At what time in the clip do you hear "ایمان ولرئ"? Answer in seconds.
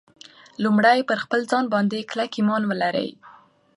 2.37-3.09